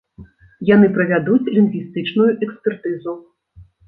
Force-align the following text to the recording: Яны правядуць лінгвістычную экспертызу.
Яны 0.69 0.87
правядуць 0.95 1.51
лінгвістычную 1.57 2.31
экспертызу. 2.47 3.13